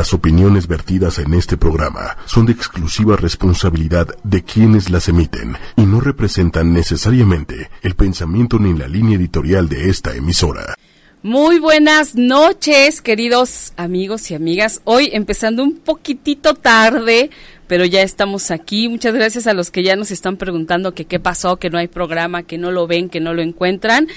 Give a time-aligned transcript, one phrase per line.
[0.00, 5.82] Las opiniones vertidas en este programa son de exclusiva responsabilidad de quienes las emiten y
[5.82, 10.74] no representan necesariamente el pensamiento ni la línea editorial de esta emisora.
[11.22, 14.80] Muy buenas noches, queridos amigos y amigas.
[14.84, 17.28] Hoy empezando un poquitito tarde,
[17.66, 18.88] pero ya estamos aquí.
[18.88, 22.44] Muchas gracias a los que ya nos están preguntando qué pasó, que no hay programa,
[22.44, 24.08] que no lo ven, que no lo encuentran.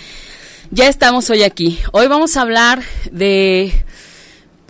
[0.72, 1.78] Ya estamos hoy aquí.
[1.92, 2.82] Hoy vamos a hablar
[3.12, 3.74] de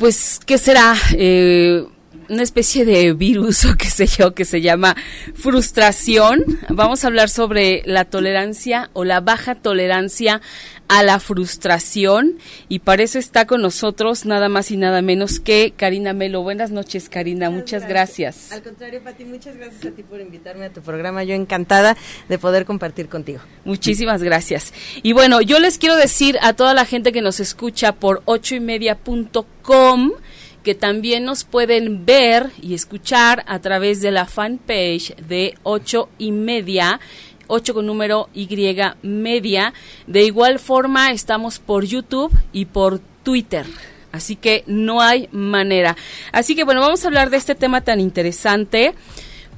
[0.03, 0.95] pues, ¿qué será?
[1.13, 1.85] Eh,
[2.33, 4.95] una especie de virus o qué sé yo que se llama
[5.35, 6.43] frustración.
[6.69, 10.41] Vamos a hablar sobre la tolerancia o la baja tolerancia
[10.87, 15.73] a la frustración y para eso está con nosotros nada más y nada menos que
[15.75, 16.43] Karina Melo.
[16.43, 17.49] Buenas noches, Karina.
[17.49, 18.51] Muchas, gracias.
[18.51, 21.23] Al contrario, Pati, muchas gracias a ti por invitarme a tu programa.
[21.23, 21.95] Yo encantada
[22.29, 23.39] de poder compartir contigo.
[23.65, 24.73] Muchísimas gracias.
[25.01, 30.11] Y bueno, yo les quiero decir a toda la gente que nos escucha por ochoymedia.com
[30.63, 36.31] que también nos pueden ver y escuchar a través de la fanpage de ocho y
[36.31, 36.99] media
[37.47, 38.47] 8 con número Y
[39.03, 39.73] media.
[40.07, 43.65] De igual forma estamos por YouTube y por Twitter.
[44.11, 45.95] Así que no hay manera.
[46.31, 48.93] Así que bueno, vamos a hablar de este tema tan interesante.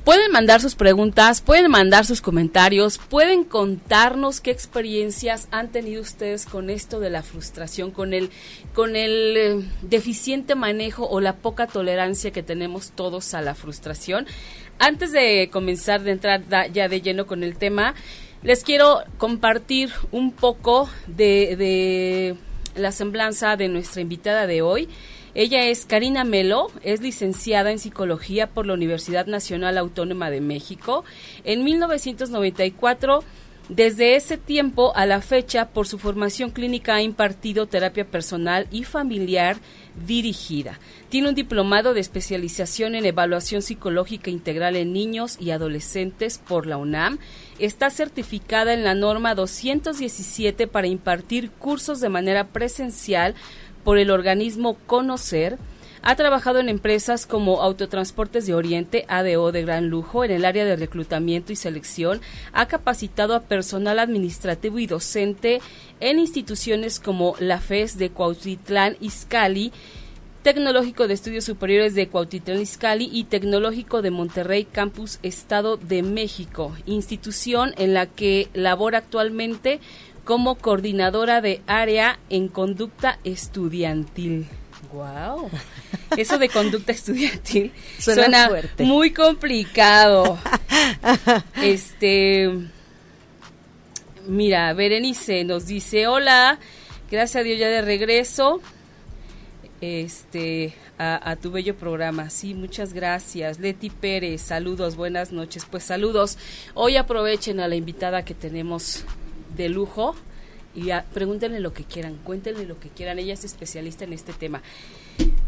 [0.06, 6.46] Pueden mandar sus preguntas, pueden mandar sus comentarios, pueden contarnos qué experiencias han tenido ustedes
[6.46, 8.30] con esto de la frustración, con el,
[8.76, 14.28] con el eh, deficiente manejo o la poca tolerancia que tenemos todos a la frustración.
[14.78, 17.96] Antes de comenzar de entrar ya de lleno con el tema,
[18.44, 22.36] les quiero compartir un poco de, de
[22.76, 24.88] la semblanza de nuestra invitada de hoy.
[25.36, 31.04] Ella es Karina Melo, es licenciada en psicología por la Universidad Nacional Autónoma de México.
[31.44, 33.22] En 1994,
[33.68, 38.86] desde ese tiempo a la fecha, por su formación clínica ha impartido terapia personal y
[38.86, 39.58] familiar
[40.06, 40.80] dirigida.
[41.10, 46.78] Tiene un diplomado de especialización en evaluación psicológica integral en niños y adolescentes por la
[46.78, 47.18] UNAM.
[47.60, 53.36] Está certificada en la norma 217 para impartir cursos de manera presencial
[53.86, 55.58] por el organismo Conocer,
[56.02, 60.66] ha trabajado en empresas como Autotransportes de Oriente, ADO de gran lujo, en el área
[60.66, 62.22] de reclutamiento y selección.
[62.52, 65.62] Ha capacitado a personal administrativo y docente
[66.00, 69.72] en instituciones como la FES de Cuautitlán Izcalli,
[70.44, 76.76] Tecnológico de Estudios Superiores de Cuautitlán Izcalli y Tecnológico de Monterrey Campus Estado de México,
[76.86, 79.80] institución en la que labora actualmente
[80.26, 84.48] como coordinadora de área en conducta estudiantil.
[84.92, 85.50] Wow.
[86.18, 88.50] Eso de conducta estudiantil suena,
[88.80, 90.38] muy complicado.
[91.62, 92.50] Este
[94.28, 96.60] Mira, Berenice nos dice, "Hola,
[97.12, 98.62] gracias a Dios ya de regreso."
[99.82, 102.30] Este a, a, tu bello programa.
[102.30, 103.60] Sí, muchas gracias.
[103.60, 105.68] Leti Pérez, saludos, buenas noches.
[105.70, 106.38] Pues saludos.
[106.74, 109.04] Hoy aprovechen a la invitada que tenemos
[109.56, 110.16] de lujo
[110.76, 113.18] y pregúntenle lo que quieran, cuéntenle lo que quieran.
[113.20, 114.62] Ella es especialista en este tema.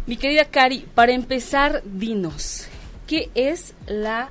[0.05, 2.67] Mi querida Cari, para empezar, dinos,
[3.05, 4.29] ¿qué es la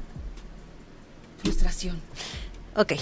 [1.42, 2.00] frustración?
[2.74, 2.94] Ok.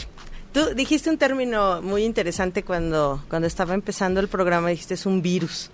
[0.53, 5.21] Tú dijiste un término muy interesante cuando, cuando estaba empezando el programa, dijiste es un
[5.23, 5.71] virus.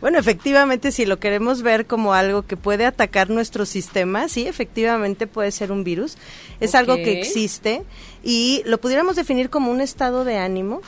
[0.00, 5.26] Bueno, efectivamente, si lo queremos ver como algo que puede atacar nuestro sistema, sí, efectivamente
[5.26, 6.16] puede ser un virus.
[6.60, 7.82] Es algo que existe
[8.22, 10.82] y lo pudiéramos definir como un estado de ánimo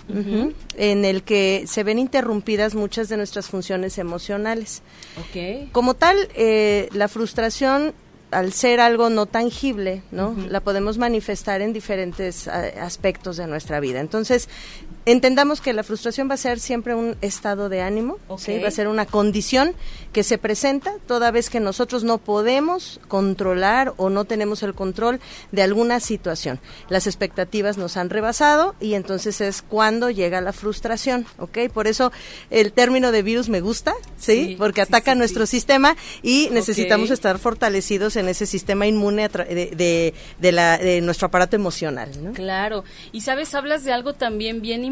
[0.77, 4.83] en el que se ven interrumpidas muchas de nuestras funciones emocionales.
[5.73, 7.95] Como tal, eh, la frustración
[8.33, 10.35] al ser algo no tangible, ¿no?
[10.49, 14.01] La podemos manifestar en diferentes aspectos de nuestra vida.
[14.01, 14.49] Entonces,
[15.07, 18.89] entendamos que la frustración va a ser siempre un estado de ánimo, va a ser
[18.89, 19.75] una condición
[20.13, 25.21] que se presenta toda vez que nosotros no podemos controlar o no tenemos el control
[25.51, 26.61] de alguna situación.
[26.89, 31.71] Las expectativas nos han rebasado y entonces es cuando llega la frustración, ¿ok?
[31.73, 32.13] Por eso
[32.51, 34.57] el término de virus me gusta, ¿sí?
[34.59, 40.79] Porque ataca nuestro sistema y necesitamos estar fortalecidos en ese sistema inmune de, de, la,
[40.79, 42.33] de nuestro aparato emocional, ¿no?
[42.33, 42.85] Claro.
[43.13, 44.92] Y sabes, hablas de algo también bien importante,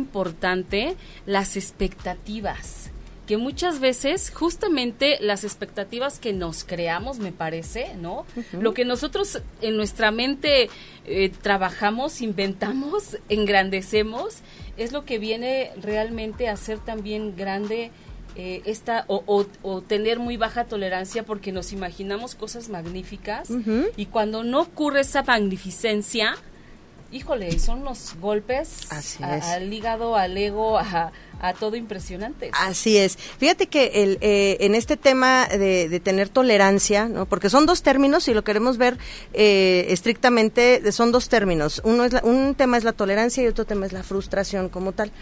[1.27, 2.91] las expectativas
[3.31, 8.27] que muchas veces justamente las expectativas que nos creamos, me parece, ¿no?
[8.51, 10.69] Lo que nosotros en nuestra mente
[11.07, 14.39] eh, trabajamos, inventamos, engrandecemos,
[14.77, 17.93] es lo que viene realmente a ser también grande
[18.35, 23.49] eh, esta o, o, tener muy baja tolerancia porque nos imaginamos cosas magníficas
[23.97, 26.35] y cuando no ocurre esa magnificencia,
[27.13, 28.89] híjole, son los golpes
[29.21, 32.51] al hígado, al ego, a, a todo impresionante.
[32.53, 33.17] Así es.
[33.17, 37.27] Fíjate que el, eh, en este tema de, tener tolerancia, ¿no?
[37.27, 38.99] porque son dos términos, si lo queremos ver
[39.33, 41.81] eh, estrictamente, son dos términos.
[41.85, 45.13] Uno es un tema es la tolerancia y otro tema es la frustración como tal.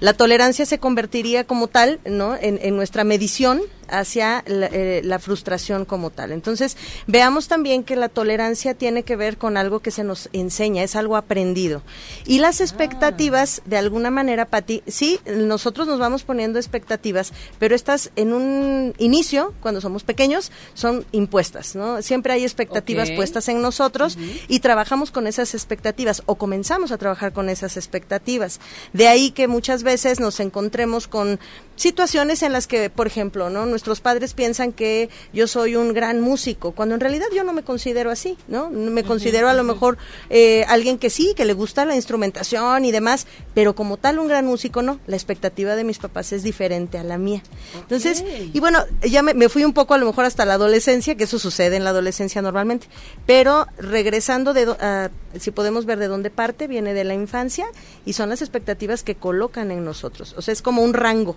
[0.00, 2.36] La tolerancia se convertiría como tal ¿no?
[2.36, 3.62] en, en nuestra medición
[3.92, 6.32] hacia eh, la, frustración como tal.
[6.32, 10.82] Entonces, veamos también que la tolerancia tiene que ver con algo que se nos enseña,
[10.82, 11.82] es algo aprendido.
[12.26, 12.64] Y las ah.
[12.64, 18.94] expectativas, de alguna manera, Pati, sí, nosotros nos vamos poniendo expectativas, pero estas en un
[18.98, 22.02] inicio, cuando somos pequeños, son impuestas, ¿no?
[22.02, 24.18] Siempre hay expectativas puestas en nosotros
[24.48, 28.60] y trabajamos con esas expectativas o comenzamos a trabajar con esas expectativas.
[28.92, 31.38] De ahí que muchas veces nos encontremos con
[31.82, 33.66] situaciones en las que, por ejemplo, ¿no?
[33.66, 37.64] Nuestros padres piensan que yo soy un gran músico, cuando en realidad yo no me
[37.64, 38.70] considero así, ¿no?
[38.70, 39.98] Me considero a lo mejor
[40.30, 44.28] eh, alguien que sí, que le gusta la instrumentación y demás, pero como tal un
[44.28, 45.00] gran músico no.
[45.06, 47.42] La expectativa de mis papás es diferente a la mía.
[47.74, 51.24] Entonces, y bueno, ya me, fui un poco a lo mejor hasta la adolescencia, que
[51.24, 52.86] eso sucede en la adolescencia normalmente,
[53.26, 57.66] pero regresando de, si podemos ver de dónde parte, viene de la infancia
[58.06, 60.34] y son las expectativas que colocan en nosotros.
[60.38, 61.36] O sea, es como un rango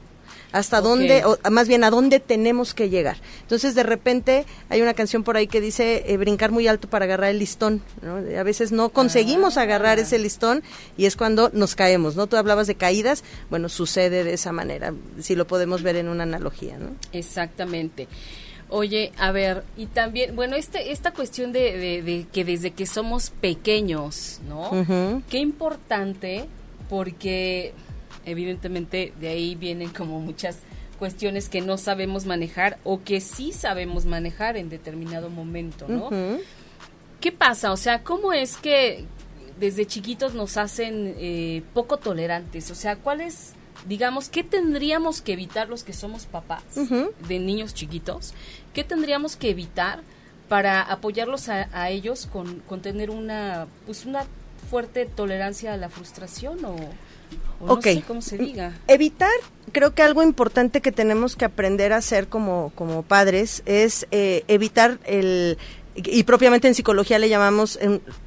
[0.51, 3.18] hasta dónde, o más bien a dónde tenemos que llegar.
[3.42, 7.06] Entonces, de repente, hay una canción por ahí que dice eh, brincar muy alto para
[7.06, 7.81] agarrar el listón.
[8.38, 9.63] A veces no conseguimos ah.
[9.63, 10.63] agarrar ese listón
[10.98, 12.27] y es cuando nos caemos, ¿no?
[12.27, 16.24] Tú hablabas de caídas, bueno, sucede de esa manera, si lo podemos ver en una
[16.24, 16.92] analogía, ¿no?
[17.12, 18.07] Exactamente.
[18.69, 24.39] Oye, a ver, y también, bueno, este, esta cuestión de, que desde que somos pequeños,
[24.48, 25.22] ¿no?
[25.30, 26.45] Qué importante,
[26.89, 27.74] porque
[28.25, 30.60] evidentemente de ahí vienen como muchas
[31.00, 36.10] cuestiones que no sabemos manejar o que sí sabemos manejar en determinado momento, ¿no?
[37.19, 37.72] ¿Qué pasa?
[37.72, 39.06] O sea, ¿cómo es que
[39.60, 42.72] desde chiquitos nos hacen eh, poco tolerantes?
[42.72, 43.54] O sea, ¿cuál es,
[43.88, 46.63] digamos, qué tendríamos que evitar los que somos papás
[47.27, 48.33] de niños chiquitos?
[48.74, 50.01] ¿Qué tendríamos que evitar
[50.48, 54.25] para apoyarlos a, ellos con, con, tener una, pues una
[54.69, 56.75] fuerte tolerancia a la frustración o
[57.60, 57.88] ok.
[58.07, 58.77] cómo se diga.
[58.88, 59.31] Evitar,
[59.72, 64.44] creo que algo importante que tenemos que aprender a hacer como, como padres es eh,
[64.48, 65.57] evitar el
[65.95, 67.80] y propiamente en psicología le llamamos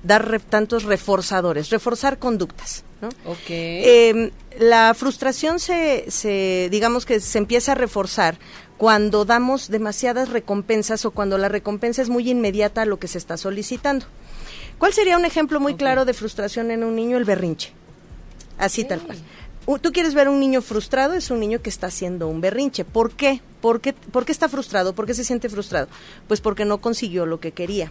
[0.03, 2.85] dar tantos reforzadores, reforzar conductas.
[3.03, 3.11] ¿no?
[3.49, 8.39] Em, la frustración se, se, digamos que se empieza a reforzar
[8.79, 13.19] cuando damos demasiadas recompensas o cuando la recompensa es muy inmediata a lo que se
[13.19, 14.07] está solicitando.
[14.79, 17.19] ¿Cuál sería un ejemplo muy claro de frustración en un niño?
[17.19, 17.73] El berrinche.
[18.59, 19.19] Así tal cual.
[19.77, 22.87] Tú quieres ver un niño frustrado, es un niño que está haciendo un berrinche.
[22.87, 23.43] ¿Por qué?
[23.61, 23.95] ¿Por qué,
[24.29, 24.95] está frustrado?
[24.95, 25.89] ¿Por qué se siente frustrado?
[26.29, 27.91] Pues porque no consiguió lo que quería.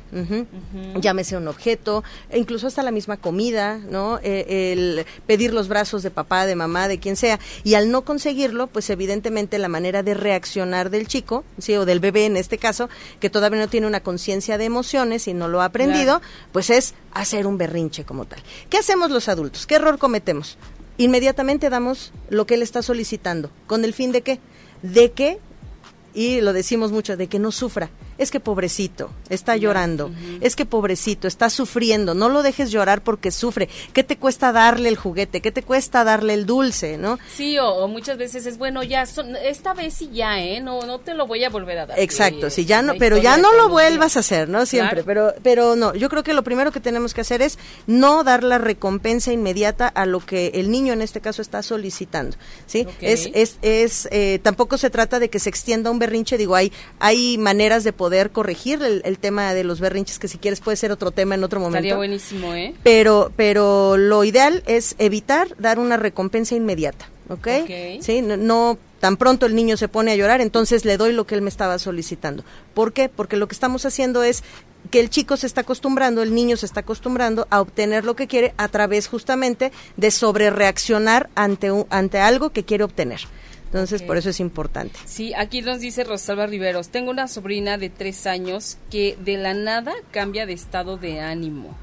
[0.96, 4.20] Llámese un objeto, e incluso hasta la misma comida, ¿no?
[4.24, 7.40] E, el pedir los brazos de papá, de mamá, de quien sea.
[7.64, 11.76] Y al no conseguirlo, pues evidentemente la manera de reaccionar del chico, ¿sí?
[11.76, 12.90] o del bebé en este caso,
[13.20, 16.22] que todavía no tiene una conciencia de emociones y no lo ha aprendido,
[16.54, 18.40] pues es hacer un berrinche como tal.
[18.70, 19.68] ¿Qué hacemos los adultos?
[19.68, 20.58] ¿Qué error cometemos?
[20.98, 23.52] Inmediatamente damos lo que él está solicitando.
[23.68, 24.40] ¿Con el fin de qué?
[24.82, 25.40] De que,
[26.14, 30.12] y lo decimos mucho, de que no sufra es que pobrecito, está llorando,
[30.42, 33.70] es que pobrecito, está sufriendo, no lo dejes llorar porque sufre.
[33.94, 35.42] ¿Qué te cuesta darle el juguete?
[35.42, 37.20] ¿Qué te cuesta darle el dulce, no?
[37.36, 39.04] Sí, o, muchas veces es bueno, ya
[39.44, 40.60] esta vez sí ya, ¿eh?
[40.62, 42.00] No no te lo voy a volver a dar.
[42.00, 44.66] Exacto, sí, ya no, pero ya no lo vuelvas a hacer, ¿no?
[44.66, 48.24] Siempre, pero pero no, yo creo que lo primero que tenemos que hacer es no
[48.24, 52.88] dar la recompensa inmediata a lo que el niño en este caso está solicitando, ¿sí?
[53.00, 56.72] Es es es eh, tampoco se trata de que se extienda un berrinche, digo, hay
[57.00, 60.78] hay maneras de poder poder corregir el, tema de los berrinches, que si quieres puede
[60.78, 61.80] ser otro tema en otro momento.
[61.80, 62.74] Estaría buenísimo, ¿eh?
[62.82, 67.48] Pero, pero lo ideal es evitar dar una recompensa inmediata, ¿ok?
[68.00, 71.36] Sí, no, tan pronto el niño se pone a llorar, entonces le doy lo que
[71.36, 72.46] él me estaba solicitando.
[72.74, 73.10] ¿Por qué?
[73.10, 74.42] Porque lo que estamos haciendo es
[74.90, 78.28] que el chico se está acostumbrando, el niño se está acostumbrando a obtener lo que
[78.28, 83.20] quiere a través justamente de sobrereaccionar ante, ante algo que quiere obtener.
[83.68, 84.98] Entonces, por eso es importante.
[85.06, 89.54] Sí, aquí nos dice Rosalba Riveros, tengo una sobrina de tres años que de la
[89.54, 91.76] nada cambia de estado de ánimo.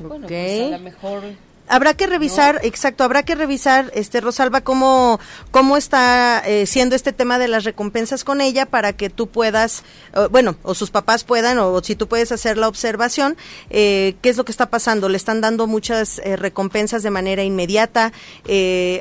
[0.00, 1.22] Bueno, pues a lo mejor
[1.68, 5.18] Habrá que revisar, exacto, habrá que revisar, este Rosalba, cómo,
[5.50, 9.82] cómo está eh, siendo este tema de las recompensas con ella para que tú puedas,
[10.30, 13.36] bueno, o sus papás puedan, o, si tú puedes hacer la observación,
[13.70, 15.08] eh, qué es lo que está pasando.
[15.08, 18.12] Le están dando muchas eh, recompensas de manera inmediata.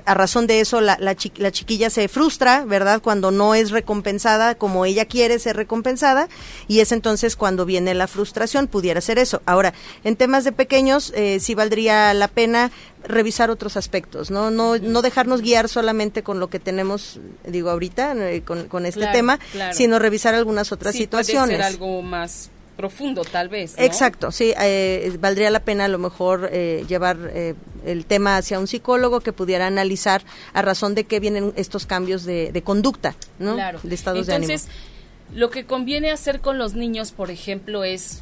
[0.05, 3.00] a razón de eso, la, la, la chiquilla se frustra, ¿verdad?
[3.01, 6.29] Cuando no es recompensada como ella quiere ser recompensada,
[6.67, 9.43] y es entonces cuando viene la frustración, pudiera ser eso.
[9.45, 12.72] Ahora, en temas de pequeños, sí valdría la pena pena
[13.04, 14.50] revisar otros aspectos, ¿no?
[14.50, 19.40] No, no dejarnos guiar solamente con lo que tenemos, digo, ahorita, eh, con, este tema,
[19.74, 21.58] sino revisar algunas otras situaciones.
[21.58, 23.76] Puede ser algo más profundo tal vez.
[23.78, 28.60] Exacto, sí, eh, valdría la pena a lo mejor eh, llevar eh, el tema hacia
[28.60, 33.56] un psicólogo que pudiera analizar a razón de qué vienen estos cambios de, conducta, ¿no?
[33.56, 33.80] Claro.
[33.82, 34.54] De estados de ánimo.
[35.34, 38.22] lo que conviene hacer con los niños, por ejemplo, es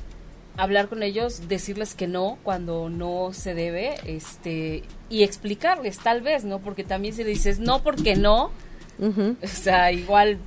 [0.57, 6.43] hablar con ellos, decirles que no cuando no se debe, este, y explicarles tal vez,
[6.43, 6.59] ¿no?
[6.59, 8.51] Porque también si le dices no porque no,
[8.99, 10.37] o sea, igual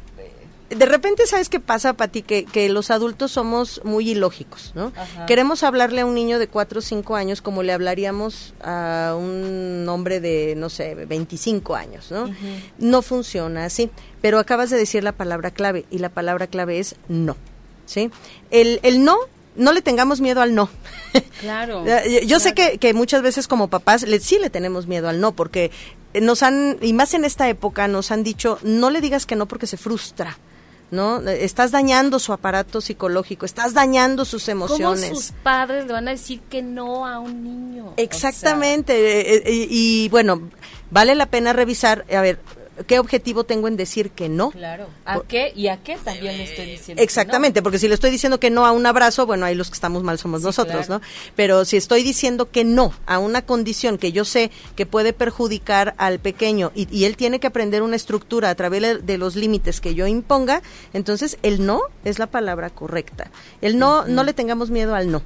[0.70, 2.22] de repente, ¿sabes qué pasa, Pati?
[2.22, 4.92] Que, que los adultos somos muy ilógicos, ¿no?
[5.28, 9.86] Queremos hablarle a un niño de 4 o 5 años como le hablaríamos a un
[9.88, 12.28] hombre de, no sé, 25 años, ¿no?
[12.78, 13.90] No funciona así.
[14.20, 17.36] Pero acabas de decir la palabra clave, y la palabra clave es no,
[17.84, 18.10] ¿sí?
[18.50, 19.16] El, el no
[19.56, 20.68] no le tengamos miedo al no.
[21.40, 21.84] Claro.
[22.26, 25.32] Yo sé que, que, muchas veces como papás le, sí le tenemos miedo al no,
[25.32, 25.70] porque
[26.20, 29.46] nos han, y más en esta época, nos han dicho, no le digas que no
[29.46, 30.38] porque se frustra.
[30.90, 31.20] ¿no?
[31.28, 35.08] Estás dañando su aparato psicológico, estás dañando sus emociones.
[35.10, 37.94] ¿Cómo sus padres le van a decir que no a un niño?
[37.96, 38.94] Exactamente.
[38.94, 40.48] Eh, eh, y, bueno,
[40.90, 42.38] vale la pena revisar, a ver,
[42.87, 44.50] ¿Qué objetivo tengo en decir que no?
[44.50, 44.88] Claro.
[45.04, 47.02] ¿A qué y a qué también le estoy diciendo?
[47.02, 49.75] Exactamente, porque si le estoy diciendo que no a un abrazo, bueno, ahí los que
[49.75, 51.00] estamos mal somos nosotros, ¿no?
[51.35, 55.95] Pero si estoy diciendo que no a una condición que yo sé que puede perjudicar
[55.99, 59.95] al pequeño y, él tiene que aprender una estructura a través de los límites que
[59.95, 63.30] yo imponga, entonces el no es la palabra correcta.
[63.62, 65.23] El no, no le tengamos miedo al no.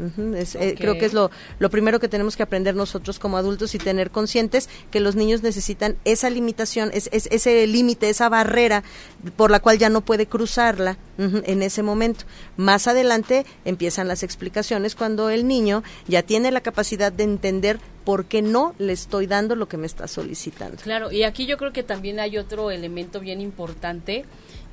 [0.00, 3.78] Eh, creo que es lo, lo primero que tenemos que aprender nosotros como adultos y
[3.78, 8.82] tener conscientes que los niños necesitan esa limitación, es, ese límite, esa barrera
[9.36, 12.24] por la cual ya no puede cruzarla en ese momento.
[12.56, 18.24] Más adelante empiezan las explicaciones cuando el niño ya tiene la capacidad de entender por
[18.24, 20.78] qué no le estoy dando lo que me está solicitando.
[20.82, 24.24] Claro, y aquí yo creo que también hay otro elemento bien importante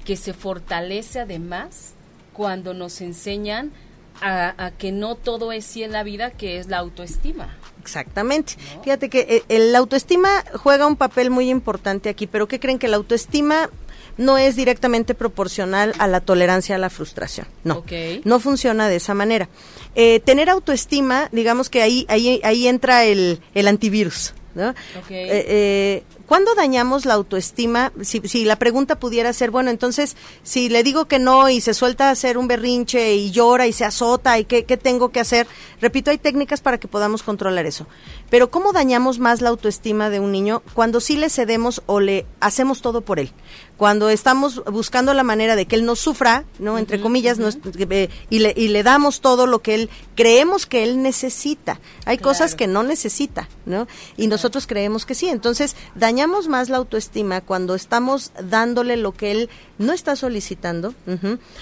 [0.06, 1.94] que se fortalece además
[2.32, 3.74] cuando nos enseñan
[4.22, 7.56] a, que no todo es sí en la vida, que es la autoestima.
[7.82, 8.56] Exactamente.
[8.84, 12.88] Fíjate que eh, el, autoestima juega un papel muy importante aquí, pero ¿qué creen que
[12.88, 13.70] la autoestima
[14.18, 17.48] no es directamente proporcional a la tolerancia a la frustración.
[17.64, 17.84] No,
[18.24, 19.48] no funciona de esa manera.
[19.96, 24.34] Eh, tener autoestima, digamos que ahí, ahí, ahí entra el, el antivirus.
[24.58, 24.74] ¿No?
[25.10, 27.94] Eh, ¿Cuándo dañamos la autoestima?
[28.02, 31.74] Si, si, la pregunta pudiera ser, bueno, entonces, si le digo que no y se
[31.74, 35.22] suelta a hacer un berrinche y llora y se azota y qué, qué tengo que
[35.22, 35.48] hacer,
[35.80, 37.88] repito, hay técnicas para que podamos controlar eso.
[38.30, 42.26] Pero ¿cómo dañamos más la autoestima de un niño cuando sí le cedemos o le
[42.42, 43.32] hacemos todo por él?
[43.78, 46.78] Cuando estamos buscando la manera de que él no sufra, ¿no?
[46.78, 51.02] Entre comillas, eh, y, le, y le damos todo lo que él creemos que él
[51.02, 51.80] necesita.
[52.06, 53.88] Hay cosas que no necesita, ¿no?
[54.18, 55.30] Y nosotros creemos que sí.
[55.30, 60.96] Entonces, dañamos más la autoestima cuando estamos dándole lo que él no está solicitando,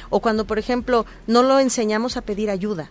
[0.10, 2.89] o cuando, por ejemplo, no lo enseñamos a pedir ayuda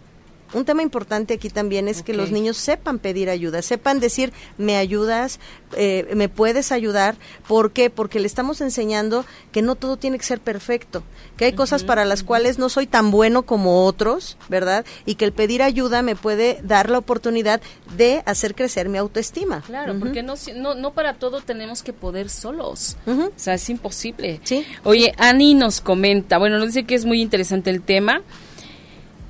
[0.55, 4.77] un tema importante aquí también es que los niños sepan pedir ayuda, sepan decir, me
[4.77, 5.41] ayudas,
[5.77, 7.17] eh, me puedes ayudar.
[7.49, 7.91] ¿Por qué?
[7.91, 11.03] Porque le estamos enseñando que no todo tiene que ser perfecto,
[11.37, 14.85] que hay cosas para las cuales no soy tan bueno como otros, ¿verdad?
[15.05, 17.61] Y que el pedir ayuda me puede dar la oportunidad
[17.97, 19.63] de hacer crecer mi autoestima.
[19.63, 22.97] Claro, porque no, no, no para todo tenemos que poder solos.
[23.07, 24.41] O sea, es imposible.
[24.45, 24.65] ¿Sí?
[24.85, 28.23] Oye, Ani nos comenta, bueno, nos dice que es muy interesante el tema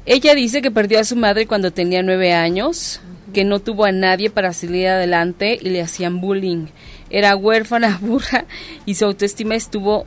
[0.07, 3.01] ella dice que perdió a su madre cuando tenía nueve años,
[3.33, 6.67] que no tuvo a nadie para salir adelante y le hacían bullying.
[7.11, 8.45] Era huérfana, burra
[8.87, 10.07] y su autoestima estuvo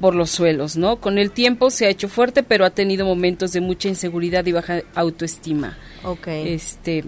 [0.00, 0.96] por los suelos, ¿no?
[0.96, 4.52] Con el tiempo se ha hecho fuerte, pero ha tenido momentos de mucha inseguridad y
[4.52, 5.78] baja autoestima.
[6.02, 6.26] Ok.
[6.26, 7.04] Este,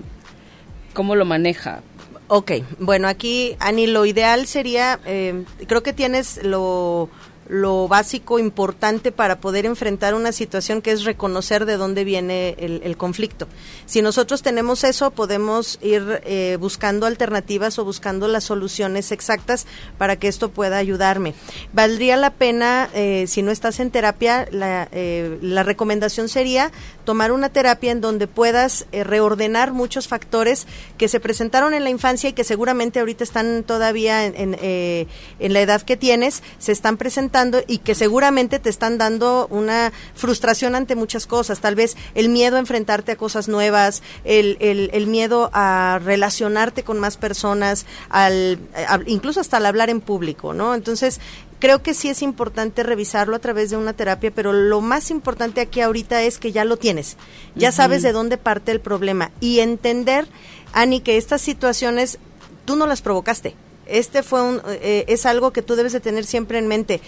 [0.93, 1.83] ¿cómo lo maneja?
[2.29, 7.11] Ok, bueno, aquí, Ani, lo ideal sería, eh, creo que tienes lo
[7.49, 12.97] lo básico importante para poder enfrentar una situación que es reconocer de dónde viene el,
[12.97, 13.49] conflicto.
[13.87, 19.67] Si nosotros tenemos eso, podemos ir eh, buscando alternativas o buscando las soluciones exactas
[19.99, 21.35] para que esto pueda ayudarme.
[21.73, 26.71] Valdría la pena, eh, si no estás en terapia, la, eh, la, recomendación sería
[27.05, 30.67] tomar una terapia en donde puedas reordenar muchos factores
[30.99, 35.61] que se presentaron en la infancia y que seguramente ahorita están todavía en, en la
[35.61, 40.97] edad que tienes, se están presentando y que seguramente te están dando una frustración ante
[40.97, 41.61] muchas cosas.
[41.61, 46.99] Tal vez el miedo a enfrentarte a cosas nuevas, el, el, miedo a relacionarte con
[46.99, 48.59] más personas, al,
[49.07, 50.75] incluso hasta al hablar en público, ¿no?
[50.75, 51.21] Entonces,
[51.65, 55.63] creo que sí es importante revisarlo a través de una terapia, pero lo más importante
[55.63, 57.17] aquí ahorita es que ya lo tienes,
[57.55, 59.31] ya sabes de dónde parte el problema.
[59.41, 60.29] Y entender,
[60.75, 62.19] Ani, que estas situaciones
[62.67, 63.55] tú no las provocaste.
[63.87, 67.01] Este fue un, eh, es algo que tú debes de tener siempre en mente.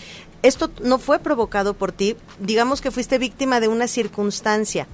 [0.42, 4.86] Esto no fue provocado por ti, digamos que fuiste víctima de una circunstancia,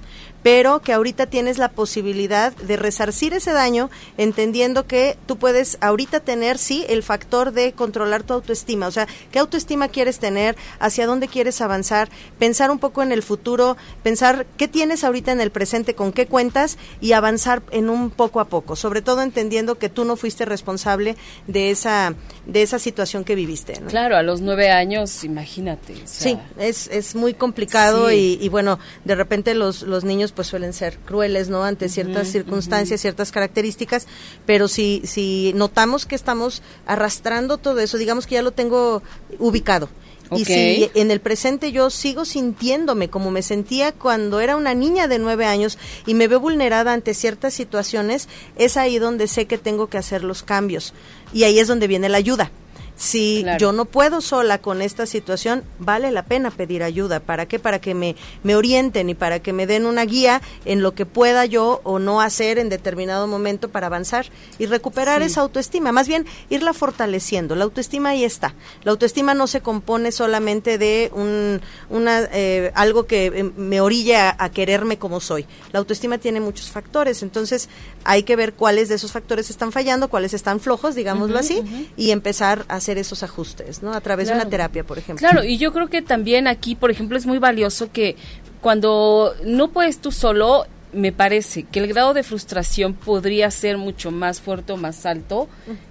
[0.43, 6.19] pero que ahorita tienes la posibilidad de resarcir ese daño, entendiendo que tú puedes ahorita
[6.19, 11.07] tener, sí, el factor de controlar tu autoestima, o sea, qué autoestima quieres tener, hacia
[11.07, 15.51] dónde quieres avanzar, pensar un poco en el futuro, pensar qué tienes ahorita en el
[15.51, 19.89] presente, con qué cuentas y avanzar en un poco a poco, sobre todo entendiendo que
[19.89, 21.15] tú no fuiste responsable
[21.47, 23.73] de esa, de esa situación que viviste.
[23.87, 25.95] Claro, a los nueve años, imagínate.
[26.05, 30.73] sí, es, es muy complicado y, y, bueno, de repente los, los niños pues suelen
[30.73, 31.63] ser crueles, ¿no?
[31.63, 34.07] Ante ciertas circunstancias, ciertas características,
[34.45, 39.01] pero si, si notamos que estamos arrastrando todo eso, digamos que ya lo tengo
[39.39, 39.89] ubicado.
[40.31, 45.07] Y si en el presente yo sigo sintiéndome como me sentía cuando era una niña
[45.07, 49.57] de nueve años y me veo vulnerada ante ciertas situaciones, es ahí donde sé que
[49.57, 50.93] tengo que hacer los cambios.
[51.33, 52.51] Y ahí es donde viene la ayuda.
[52.95, 57.19] Si yo no puedo sola con esta situación, vale la pena pedir ayuda.
[57.19, 57.57] ¿Para qué?
[57.57, 61.05] Para que me, me orienten y para que me den una guía en lo que
[61.05, 64.27] pueda yo o no hacer en determinado momento para avanzar
[64.59, 65.91] y recuperar esa autoestima.
[65.91, 67.55] Más bien, irla fortaleciendo.
[67.55, 68.53] La autoestima ahí está.
[68.83, 74.35] La autoestima no se compone solamente de un, una, eh, algo que eh, me orilla
[74.37, 75.47] a, quererme como soy.
[75.71, 77.23] La autoestima tiene muchos factores.
[77.23, 77.69] Entonces,
[78.03, 81.63] hay que ver cuáles de esos factores están fallando, cuáles están flojos, digámoslo así,
[81.97, 83.93] y empezar a hacer esos ajustes, ¿no?
[83.93, 85.27] A través de una terapia, por ejemplo.
[85.27, 88.17] Claro, y yo creo que también aquí, por ejemplo, es muy valioso que
[88.61, 94.11] cuando no puedes tú solo, me parece que el grado de frustración podría ser mucho
[94.11, 95.47] más fuerte o más alto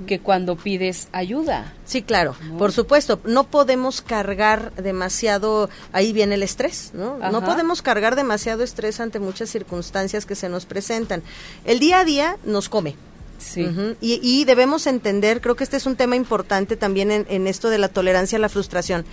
[0.07, 1.73] que cuando pides ayuda.
[1.85, 3.21] Sí, claro, por supuesto.
[3.25, 7.19] No podemos cargar demasiado, ahí viene el estrés, ¿no?
[7.31, 11.23] No podemos cargar demasiado estrés ante muchas circunstancias que se nos presentan.
[11.65, 12.95] El día a día nos come,
[13.43, 13.67] Sí.
[14.01, 17.89] y, debemos entender, creo que este es un tema importante también en, esto de la
[17.89, 19.05] tolerancia a la frustración.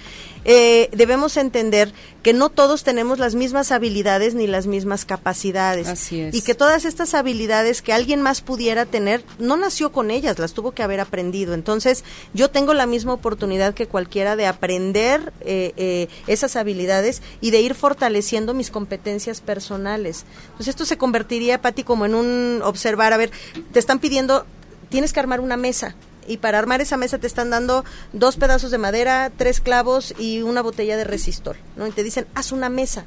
[0.46, 1.94] Eh, debemos entender
[2.24, 5.88] que no todos tenemos las mismas habilidades ni las mismas capacidades.
[5.88, 6.36] Así es.
[6.36, 10.54] Y que todas estas habilidades que alguien más pudiera tener, no nació con ellas, las
[10.54, 11.54] tuvo que haber aprendido.
[11.54, 17.52] Entonces, yo tengo la misma oportunidad que cualquiera de aprender eh, eh, esas habilidades y
[17.52, 20.26] de ir fortaleciendo mis competencias personales.
[20.44, 23.32] Entonces, esto se convertiría, Pati, como en un observar, a ver,
[23.72, 24.19] te están pidiendo
[24.90, 25.96] tienes que armar una mesa.
[26.28, 30.42] Y para armar esa mesa te están dando dos pedazos de madera, tres clavos y
[30.44, 31.58] una botella de resistor.
[31.76, 31.88] ¿no?
[31.88, 33.06] Y te dicen, haz una mesa.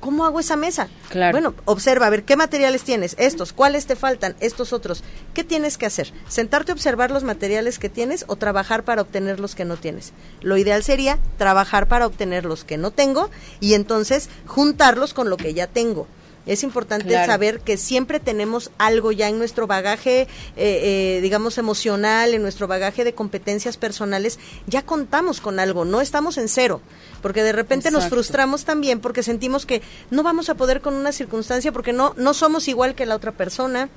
[0.00, 0.88] ¿Cómo hago esa mesa?
[1.08, 1.32] Claro.
[1.32, 3.16] Bueno, observa, a ver, ¿qué materiales tienes?
[3.18, 4.36] Estos, ¿cuáles te faltan?
[4.40, 5.02] Estos otros.
[5.32, 6.12] ¿Qué tienes que hacer?
[6.28, 10.12] ¿Sentarte a observar los materiales que tienes o trabajar para obtener los que no tienes?
[10.42, 15.36] Lo ideal sería trabajar para obtener los que no tengo y entonces juntarlos con lo
[15.38, 16.06] que ya tengo.
[16.46, 22.34] Es importante saber que siempre tenemos algo ya en nuestro bagaje, eh, eh, digamos, emocional,
[22.34, 26.80] en nuestro bagaje de competencias personales, ya contamos con algo, no estamos en cero,
[27.20, 31.10] porque de repente nos frustramos también porque sentimos que no vamos a poder con una
[31.10, 33.88] circunstancia porque no, no somos igual que la otra persona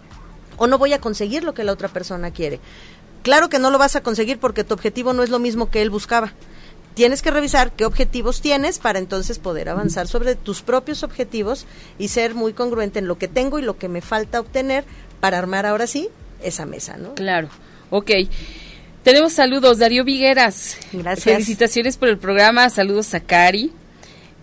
[0.58, 2.60] o no voy a conseguir lo que la otra persona quiere.
[3.22, 5.82] Claro que no lo vas a conseguir porque tu objetivo no es lo mismo que
[5.82, 6.34] él buscaba
[7.00, 11.66] tienes que revisar qué objetivos tienes para entonces poder avanzar sobre tus propios objetivos
[11.98, 14.84] y ser muy congruente en lo que tengo y lo que me falta obtener
[15.22, 16.10] para armar ahora sí
[16.44, 17.16] esa mesa, ¿no?
[17.16, 17.48] Claro.
[17.90, 18.12] Ok.
[19.02, 20.76] Tenemos saludos, Darío Vigueras.
[20.92, 21.24] Gracias.
[21.24, 22.70] Felicitaciones por el programa.
[22.70, 23.72] Saludos a Cari.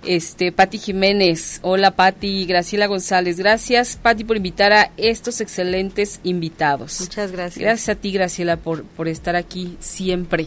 [0.06, 1.58] Este, Pati Jiménez.
[1.60, 2.46] Hola, Pati.
[2.46, 3.36] Graciela González.
[3.36, 7.02] Gracias, Pati, por invitar a estos excelentes invitados.
[7.02, 7.58] Muchas gracias.
[7.58, 10.46] Gracias a ti, Graciela, por, por estar aquí siempre.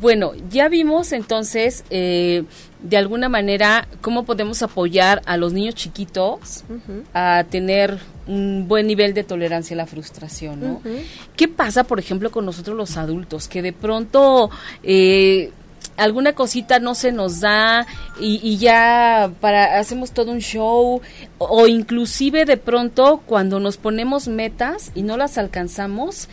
[0.00, 2.44] Bueno, ya vimos entonces eh,
[2.82, 6.64] de alguna manera cómo podemos apoyar a los niños chiquitos
[7.14, 10.82] a tener un buen nivel de tolerancia a la frustración, ¿no?
[11.36, 13.48] ¿Qué pasa, por ejemplo, con nosotros los adultos?
[13.48, 14.50] Que de pronto...
[14.82, 15.50] Eh,
[15.96, 17.86] alguna cosita no se nos da
[18.20, 21.00] y, ya para hacemos todo un show
[21.38, 26.28] o inclusive de pronto cuando nos ponemos metas y no las alcanzamos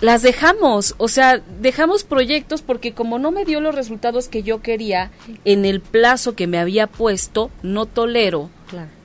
[0.00, 4.62] las dejamos, o sea, dejamos proyectos porque como no me dio los resultados que yo
[4.62, 5.10] quería
[5.44, 8.50] en el plazo que me había puesto, no tolero.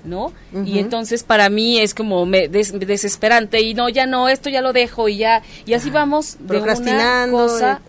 [0.04, 0.32] ¿No?
[0.64, 4.72] Y entonces para mí es como me desesperante y no, ya no, esto ya lo
[4.72, 7.82] dejo y ya, y así vamos procrastinando, cosa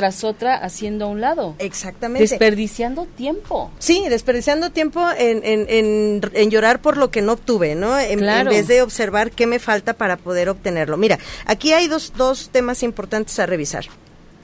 [0.00, 1.54] tras otra haciendo a un lado.
[1.58, 2.26] Exactamente.
[2.26, 3.70] Desperdiciando tiempo.
[3.78, 7.98] Sí, desperdiciando tiempo en, en, en, llorar por lo que no obtuve, ¿no?
[8.00, 10.96] En, en, vez de observar qué me falta para poder obtenerlo.
[10.96, 13.84] Mira, aquí hay dos, dos temas importantes a revisar.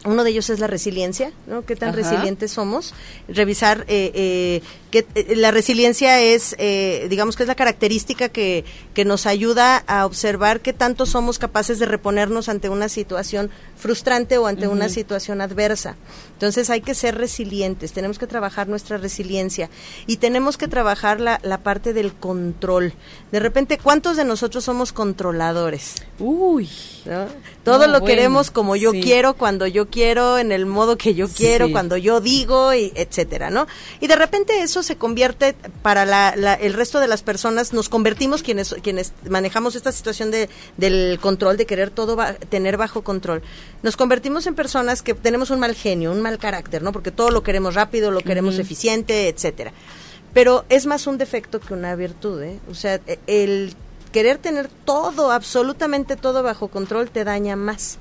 [0.06, 1.64] Uno de ellos es la resiliencia, ¿no?
[1.64, 2.94] ¿Qué tan resilientes somos?
[3.28, 8.64] Revisar eh, eh, que eh, la resiliencia es, eh, digamos que es la característica que,
[8.94, 14.38] que nos ayuda a observar qué tanto somos capaces de reponernos ante una situación frustrante
[14.38, 15.96] o ante una situación adversa.
[16.37, 19.70] Entonces hay que ser resilientes, tenemos que trabajar nuestra resiliencia
[20.07, 22.92] y tenemos que trabajar la, la parte del control.
[23.33, 25.94] De repente, ¿cuántos de nosotros somos controladores?
[26.18, 26.68] Uy.
[27.64, 31.70] Todo lo queremos como yo quiero, cuando yo quiero, en el modo que yo quiero,
[31.70, 33.66] cuando yo digo, y etcétera, ¿no?
[34.01, 38.42] Y de repente eso se convierte para la, el resto de las personas, nos convertimos
[38.42, 42.16] quienes quienes manejamos esta situación de, del control, de querer todo
[42.51, 43.42] tener bajo control
[43.83, 46.92] nos convertimos en personas que tenemos un mal genio, un mal carácter, ¿no?
[46.92, 49.72] Porque todo lo queremos rápido, lo queremos eficiente, etcétera.
[50.34, 52.58] Pero es más un defecto que una virtud, ¿eh?
[52.70, 53.74] O sea, e, el
[54.12, 57.98] querer tener todo, absolutamente todo bajo control te daña más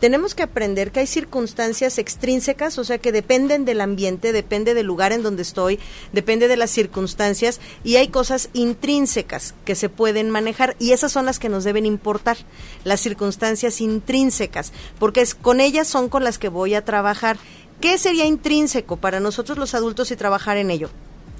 [0.00, 4.86] tenemos que aprender que hay circunstancias extrínsecas, o sea, que dependen del ambiente, depende del
[4.86, 5.78] lugar en donde estoy,
[6.12, 11.24] depende de las circunstancias, y hay cosas intrínsecas que se pueden manejar, y esas son
[11.24, 12.36] las que nos deben importar,
[12.84, 17.38] las circunstancias intrínsecas, porque es, con ellas son con las que voy a trabajar.
[17.80, 20.90] ¿Qué sería intrínseco para nosotros los adultos y trabajar en ello?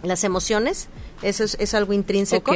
[0.02, 0.88] Las emociones,
[1.22, 2.52] eso es, algo intrínseco.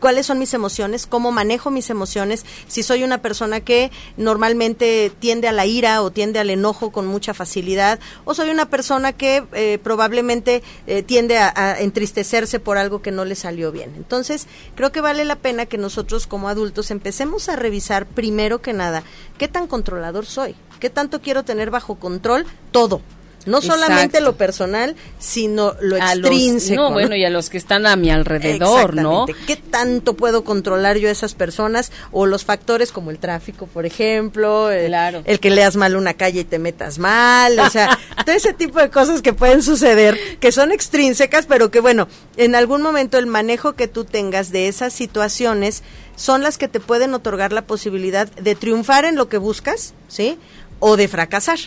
[0.00, 1.06] ¿Cuáles son mis emociones?
[1.06, 2.44] ¿Cómo manejo mis emociones?
[2.66, 7.06] Si soy una persona que normalmente tiende a la ira o tiende al enojo con
[7.06, 13.02] mucha facilidad, o soy una persona que eh, probablemente eh, tiende a, entristecerse por algo
[13.02, 13.92] que no le salió bien.
[13.96, 18.72] Entonces, creo que vale la pena que nosotros como adultos empecemos a revisar primero que
[18.72, 19.02] nada
[19.38, 23.00] qué tan controlador soy, qué tanto quiero tener bajo control todo
[23.46, 26.82] no solamente lo personal, sino lo extrínseco.
[26.82, 29.26] no, bueno, y a los que están a mi alrededor, ¿no?
[29.46, 31.92] ¿Qué tanto puedo controlar yo a esas personas?
[32.12, 36.40] O los factores como el tráfico, por ejemplo, el, el que leas mal una calle
[36.40, 40.52] y te metas mal, o sea, todo ese tipo de cosas que pueden suceder, que
[40.52, 44.92] son extrínsecas, pero que bueno, en algún momento el manejo que tú tengas de esas
[44.92, 45.82] situaciones
[46.16, 50.38] son las que te pueden otorgar la posibilidad de triunfar en lo que buscas, ¿sí?
[50.80, 51.58] O de fracasar.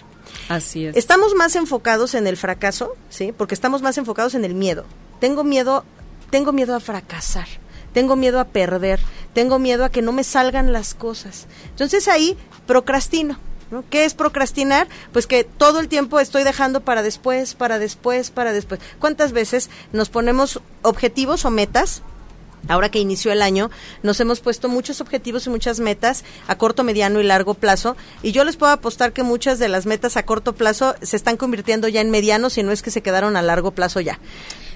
[0.96, 3.32] Estamos más enfocados en el fracaso, ¿sí?
[3.32, 4.86] Porque estamos más enfocados en el miedo.
[5.20, 5.86] Tengo miedo,
[6.30, 7.48] tengo miedo a fracasar.
[7.94, 9.00] Tengo miedo a perder,
[9.34, 11.48] tengo miedo a que no me salgan las cosas.
[11.72, 13.38] Entonces ahí procrastino,
[13.70, 13.86] ¿No?
[13.90, 14.90] ¿Qué es procrastinar?
[15.14, 18.82] Pues que todo el tiempo estoy dejando para después, para después, para después.
[19.00, 22.02] ¿Cuántas veces nos ponemos objetivos o metas
[22.68, 23.72] Ahora que inició el año,
[24.04, 27.98] nos hemos puesto muchos objetivos y muchas metas a corto, mediano y largo plazo.
[28.24, 31.38] Y yo les puedo apostar que muchas de las metas a corto plazo se están
[31.38, 34.20] convirtiendo ya en mediano, si no es que se quedaron a largo plazo ya.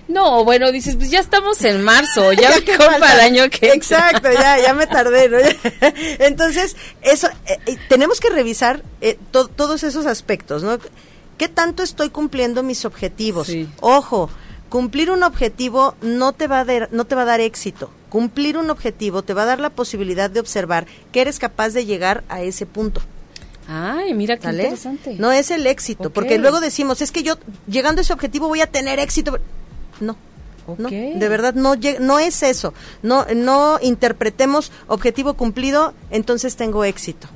[0.07, 3.67] No, bueno, dices, pues ya estamos en marzo, ya, ya para el año que...
[3.69, 5.37] Exacto, ya, ya me tardé, ¿no?
[6.19, 10.77] Entonces, eso, eh, eh, tenemos que revisar eh, todos esos aspectos, ¿no?
[11.37, 13.51] ¿Qué tanto estoy cumpliendo mis objetivos?
[13.81, 14.29] Ojo,
[14.69, 17.91] Cumplir un objetivo no te va a dar, no te va a dar éxito.
[18.09, 21.85] Cumplir un objetivo te va a dar la posibilidad de observar que eres capaz de
[21.85, 23.01] llegar a ese punto.
[23.67, 25.15] Ay, mira qué interesante.
[25.17, 27.35] No es el éxito, porque luego decimos, es que yo
[27.67, 29.37] llegando a ese objetivo voy a tener éxito.
[29.99, 30.15] No.
[30.79, 32.73] No, de verdad no no es eso.
[33.03, 37.27] No no interpretemos objetivo cumplido, entonces tengo éxito.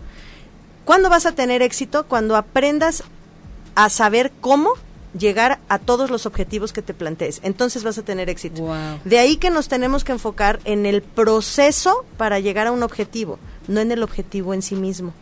[0.84, 2.08] ¿Cuándo vas a tener éxito?
[2.08, 3.04] Cuando aprendas
[3.76, 4.72] a saber cómo
[5.18, 7.40] llegar a todos los objetivos que te plantees.
[7.44, 8.74] Entonces vas a tener éxito.
[9.06, 13.40] De ahí que nos tenemos que enfocar en el proceso para llegar a un objetivo,
[13.68, 15.14] no en el objetivo en sí mismo.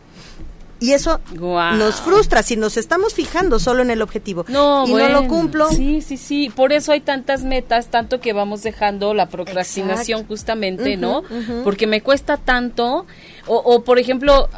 [0.80, 5.08] Y eso nos frustra si nos estamos fijando solo en el objetivo no, y no
[5.08, 5.68] lo cumplo.
[5.70, 6.52] Sí, sí, sí.
[6.54, 11.22] Por eso hay tantas metas, tanto que vamos dejando la procrastinación justamente, ¿no?
[11.64, 13.06] Porque me cuesta tanto.
[13.46, 14.48] O, o, por ejemplo,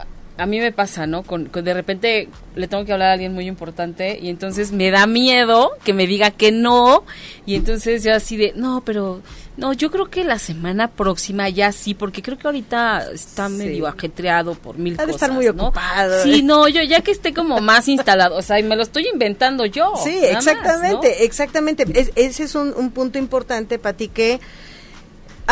[0.40, 1.22] a mí me pasa, ¿no?
[1.22, 5.07] Con, de repente le tengo que hablar a alguien muy importante y entonces me da
[5.07, 7.05] miedo que me diga que no
[7.44, 9.20] y entonces yo así de, no, pero
[9.59, 13.87] no, yo creo que la semana próxima ya sí, porque creo que ahorita está medio
[13.87, 15.11] ajetreado por mil cosas.
[15.11, 16.22] estar muy ocupado.
[16.22, 19.09] Sí, no, yo ya que esté como más instalado, o sea, y me lo estoy
[19.12, 19.92] inventando yo.
[20.03, 21.85] Sí, exactamente, exactamente.
[22.16, 24.40] ese es un, un punto importante, Pati, que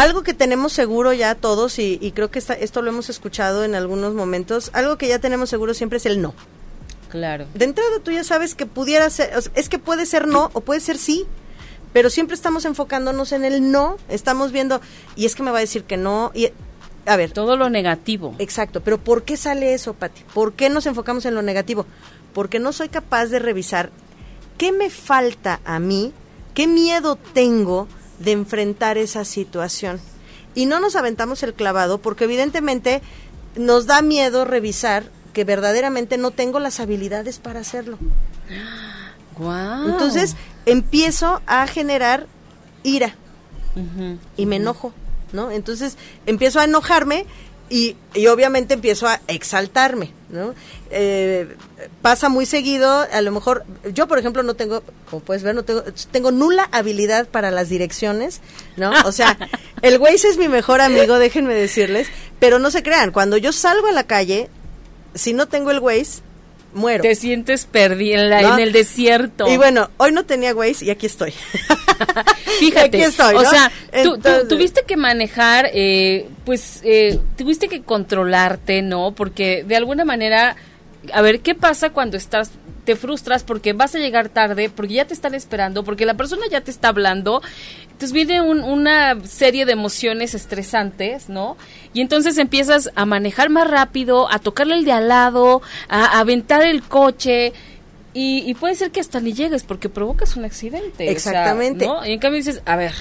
[0.03, 4.15] algo que tenemos seguro ya todos, y, creo que esto lo hemos escuchado en algunos
[4.15, 6.35] momentos, algo que ya tenemos seguro siempre es el no.
[7.11, 7.47] Claro.
[7.55, 10.81] De entrada tú ya sabes que pudiera ser, es que puede ser no o puede
[10.81, 11.27] ser sí,
[11.93, 14.81] pero siempre estamos enfocándonos en el no, estamos viendo,
[15.17, 16.51] y es que me va a decir que no, y
[17.07, 17.31] a ver.
[17.31, 18.35] Todo lo negativo.
[18.39, 20.23] Exacto, pero ¿por qué sale eso, Pati?
[20.35, 21.87] ¿Por qué nos enfocamos en lo negativo?
[22.39, 23.91] porque no soy capaz de revisar
[24.57, 26.13] qué me falta a mí,
[26.55, 30.01] qué miedo tengo de enfrentar esa situación.
[30.55, 33.03] Y no nos aventamos el clavado porque evidentemente
[33.57, 37.99] nos da miedo revisar que verdaderamente no tengo las habilidades para hacerlo.
[39.87, 40.35] Entonces
[40.67, 42.27] empiezo a generar
[42.83, 43.15] ira
[44.37, 44.93] y me enojo,
[45.33, 45.53] ¿no?
[45.53, 47.27] Entonces empiezo a enojarme
[47.71, 47.97] y,
[48.29, 50.55] obviamente empiezo a exaltarme, ¿no?
[50.91, 51.57] Eh,
[52.03, 55.65] pasa muy seguido, a lo mejor, yo por ejemplo no tengo, como puedes ver, no
[55.65, 58.41] tengo, tengo nula habilidad para las direcciones,
[58.77, 58.93] ¿no?
[59.05, 59.37] O sea,
[59.83, 63.89] el Waze es mi mejor amigo, déjenme decirles, pero no se crean, cuando yo salgo
[63.89, 64.49] a la calle,
[65.15, 66.23] si no tengo el Waze,
[66.79, 67.03] muero.
[67.03, 69.47] Te sientes perdida en, el desierto.
[69.49, 71.35] Y bueno, hoy no tenía Waze y aquí estoy.
[72.59, 73.71] Fíjate, o sea,
[74.03, 79.12] tú, tuviste que manejar, eh, pues, eh, tuviste que controlarte, ¿no?
[79.12, 80.57] Porque de alguna manera,
[81.12, 82.53] a ver, ¿qué pasa cuando estás
[82.88, 86.46] te frustras porque vas a llegar tarde, porque ya te están esperando, porque la persona
[86.51, 87.42] ya te está hablando.
[87.83, 91.59] Entonces viene una serie de emociones estresantes, ¿no?
[91.92, 96.62] Y entonces empiezas a manejar más rápido, a tocarle el de al lado, a, aventar
[96.62, 97.53] el coche.
[98.14, 101.11] Y, puede ser que hasta ni llegues porque provocas un accidente.
[101.11, 101.87] Exactamente.
[102.07, 102.94] Y en cambio dices, a ver,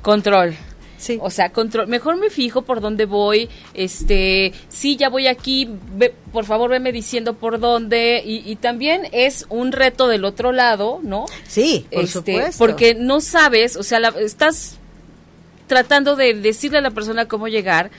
[0.00, 0.56] control
[0.98, 1.18] Sí.
[1.22, 5.68] O sea, control, mejor me fijo por dónde voy, este, sí, ya voy aquí,
[6.32, 11.26] por favor veme diciendo por dónde, y, también es un reto del otro lado, ¿no?
[11.46, 12.58] Sí, por este, supuesto.
[12.58, 14.78] Porque no sabes, o sea, estás
[15.68, 17.90] tratando de decirle a la persona cómo llegar,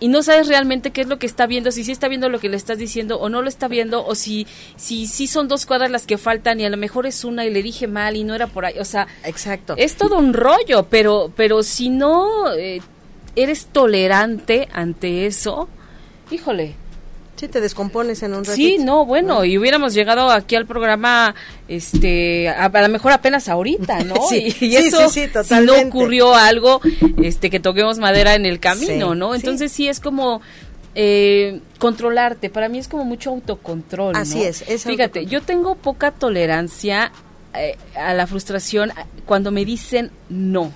[0.00, 2.40] y no sabes realmente qué es lo que está viendo, si sí está viendo lo
[2.40, 5.66] que le estás diciendo o no lo está viendo, o si si, si son dos
[5.66, 8.24] cuadras las que faltan y a lo mejor es una y le dije mal y
[8.24, 8.78] no era por ahí.
[8.78, 9.74] O sea, exacto.
[9.76, 12.80] Es todo un rollo, pero, pero si no eh,
[13.36, 15.68] eres tolerante ante eso,
[16.30, 16.74] híjole,
[17.40, 18.54] Sí, te descompones en un ratito.
[18.54, 21.34] Sí, no, bueno, y hubiéramos llegado aquí al programa,
[21.68, 24.16] este, a, lo mejor apenas ahorita, ¿no?
[24.28, 26.82] sí, y, eso, sí, si no ocurrió algo,
[27.22, 29.34] este, que toquemos madera en el camino, ¿no?
[29.34, 30.42] Entonces sí, es como
[30.94, 32.50] eh, controlarte.
[32.50, 34.16] Para mí es como mucho autocontrol.
[34.16, 34.62] Así es.
[34.68, 37.10] es Fíjate, yo tengo poca tolerancia
[37.54, 38.92] eh, a la frustración
[39.24, 40.74] cuando me dicen no.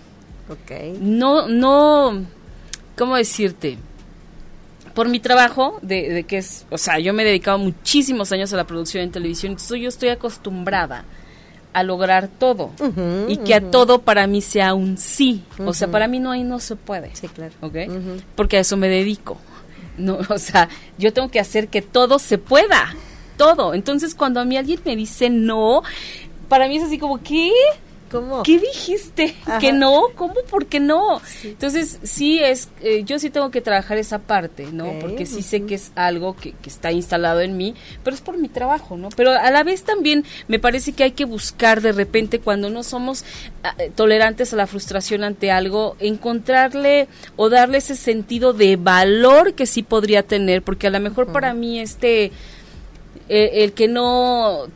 [0.48, 0.98] Ok.
[0.98, 2.24] No, no,
[2.96, 3.76] ¿cómo decirte?
[4.94, 8.56] Por mi trabajo, de, que es, o sea, yo me he dedicado muchísimos años a
[8.56, 11.04] la producción en televisión, entonces yo estoy acostumbrada
[11.72, 12.70] a lograr todo
[13.26, 15.42] y que a todo para mí sea un sí.
[15.58, 17.10] O sea, para mí no hay no se puede.
[17.16, 17.52] Sí, claro.
[17.60, 17.74] ¿Ok?
[18.36, 19.38] Porque a eso me dedico.
[19.98, 22.94] No, o sea, yo tengo que hacer que todo se pueda.
[23.36, 23.74] Todo.
[23.74, 25.82] Entonces, cuando a mí alguien me dice no,
[26.48, 27.50] para mí es así como, ¿qué?
[28.44, 29.34] ¿Qué dijiste?
[29.60, 30.08] ¿Que no?
[30.14, 30.34] ¿Cómo?
[30.48, 31.20] ¿Por qué no?
[31.42, 34.92] Entonces, sí es, eh, yo sí tengo que trabajar esa parte, ¿no?
[35.00, 38.48] Porque sí sé que es algo que, está instalado en mí, pero es por mi
[38.48, 39.08] trabajo, ¿no?
[39.10, 42.82] Pero a la vez también me parece que hay que buscar de repente cuando no
[42.82, 43.24] somos
[43.62, 49.54] ah, eh, tolerantes a la frustración ante algo, encontrarle o darle ese sentido de valor
[49.54, 52.32] que sí podría tener, porque a lo mejor para mí este,
[53.28, 54.66] eh, el que no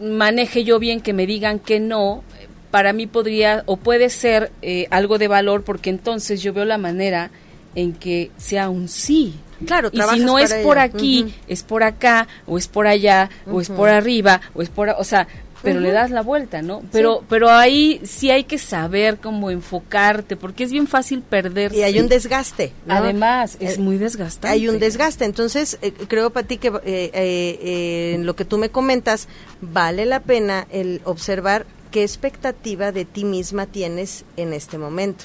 [0.00, 2.22] maneje yo bien, que me digan que no,
[2.70, 6.78] para mí podría o puede ser eh, algo de valor porque entonces yo veo la
[6.78, 7.30] manera
[7.74, 9.34] en que sea un sí.
[9.66, 13.60] Claro, y si no es por aquí, es por acá, o es por allá, o
[13.60, 15.28] es por arriba, o es por, o sea,
[15.62, 16.82] pero le das la vuelta, ¿no?
[16.90, 21.76] Pero, pero ahí sí hay que saber cómo enfocarte, porque es bien fácil perderse.
[21.76, 22.72] Y hay un desgaste.
[22.88, 24.48] Además, es eh, muy desgastante.
[24.48, 25.26] Hay un desgaste.
[25.26, 26.72] Entonces, eh, creo para ti que
[27.12, 29.28] en lo que tú me comentas,
[29.60, 35.24] vale la pena el observar qué expectativa de ti misma tienes en este momento.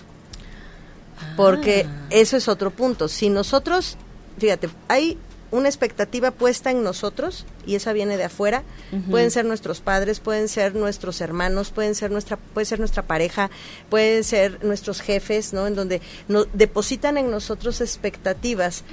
[1.37, 2.07] Porque ah.
[2.09, 3.07] eso es otro punto.
[3.07, 3.97] Si nosotros,
[4.37, 5.17] fíjate, hay
[5.51, 8.63] una expectativa puesta en nosotros y esa viene de afuera.
[9.09, 13.49] Pueden ser nuestros padres, pueden ser nuestros hermanos, pueden ser nuestra, puede ser nuestra pareja,
[13.89, 15.67] pueden ser nuestros jefes, ¿no?
[15.67, 18.83] En donde no, depositan en nosotros expectativas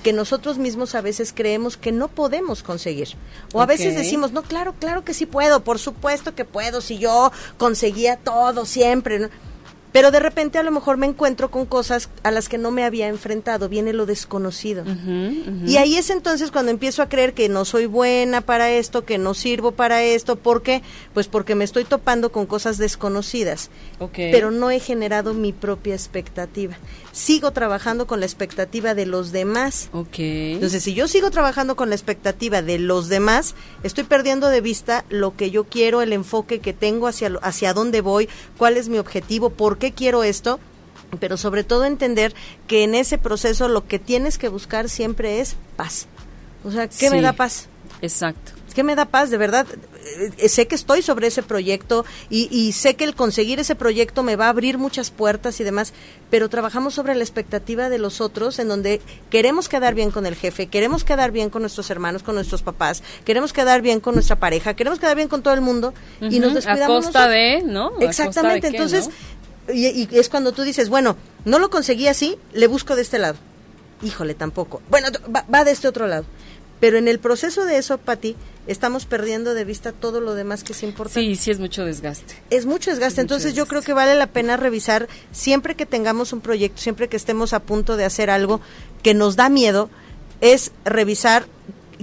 [0.00, 3.08] que nosotros mismos a veces creemos que no podemos conseguir.
[3.52, 6.98] O a veces decimos, no, claro, claro que sí puedo, por supuesto que puedo, si
[6.98, 9.18] yo conseguía todo siempre.
[9.18, 9.28] ¿no?
[9.92, 12.84] Pero de repente a lo mejor me encuentro con cosas a las que no me
[12.84, 14.84] había enfrentado, viene lo desconocido.
[15.66, 19.18] Y ahí es entonces cuando empiezo a creer que no soy buena para esto, que
[19.18, 20.82] no sirvo para esto, ¿por qué?
[21.12, 23.70] Pues porque me estoy topando con cosas desconocidas,
[24.14, 26.76] pero no he generado mi propia expectativa.
[27.12, 29.90] Sigo trabajando con la expectativa de los demás.
[30.54, 35.04] Entonces, si yo sigo trabajando con la expectativa de los demás, estoy perdiendo de vista
[35.08, 38.98] lo que yo quiero, el enfoque que tengo hacia, hacia dónde voy, cuál es mi
[38.98, 40.60] objetivo, por qué quiero esto,
[41.18, 42.34] pero sobre todo entender
[42.68, 46.06] que en ese proceso lo que tienes que buscar siempre es paz.
[46.64, 47.68] O sea, ¿qué me da paz?
[48.02, 48.52] Exacto.
[48.74, 49.30] ¿Qué me da paz?
[49.30, 49.66] De verdad,
[50.38, 54.22] eh, sé que estoy sobre ese proyecto y, y, sé que el conseguir ese proyecto
[54.22, 55.92] me va a abrir muchas puertas y demás,
[56.30, 60.36] pero trabajamos sobre la expectativa de los otros en donde queremos quedar bien con el
[60.36, 64.36] jefe, queremos quedar bien con nuestros hermanos, con nuestros papás, queremos quedar bien con nuestra
[64.36, 67.04] pareja, queremos quedar bien con todo el mundo y nos descuidamos.
[67.04, 67.92] A costa de, ¿no?
[68.00, 69.10] Exactamente, entonces,
[69.72, 73.18] y, y es cuando tú dices, bueno, no lo conseguí así, le busco de este
[73.18, 73.38] lado.
[74.02, 74.82] Híjole, tampoco.
[74.88, 76.24] Bueno, va, va de este otro lado.
[76.80, 80.72] Pero en el proceso de eso, Pati, estamos perdiendo de vista todo lo demás que
[80.72, 81.20] es importante.
[81.20, 82.42] Sí, sí es mucho desgaste.
[82.48, 86.40] Es mucho desgaste, entonces yo creo que vale la pena revisar siempre que tengamos un
[86.40, 88.62] proyecto, siempre que estemos a punto de hacer algo
[89.02, 89.90] que nos da miedo,
[90.40, 91.46] es revisar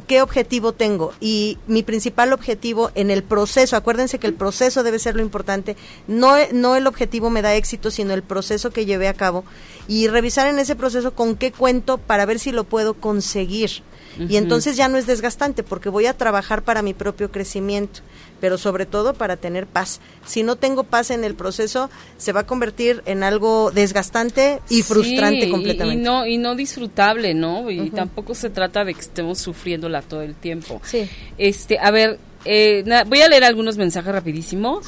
[0.01, 4.99] qué objetivo tengo y mi principal objetivo en el proceso, acuérdense que el proceso debe
[4.99, 5.75] ser lo importante,
[6.07, 9.43] no, no el objetivo me da éxito, sino el proceso que llevé a cabo
[9.87, 13.83] y revisar en ese proceso con qué cuento para ver si lo puedo conseguir.
[14.19, 18.01] Y entonces ya no es desgastante porque voy a trabajar para mi propio crecimiento,
[18.39, 19.99] pero sobre todo para tener paz.
[20.25, 24.81] Si no tengo paz en el proceso, se va a convertir en algo desgastante y
[24.81, 26.01] frustrante completamente.
[26.01, 27.69] Y, no, y no disfrutable, ¿no?
[27.69, 30.81] Y tampoco se trata de que estemos sufriéndola todo el tiempo.
[30.83, 31.07] Sí.
[31.37, 34.81] Este, a ver, eh, voy a leer algunos mensajes rapidísimo.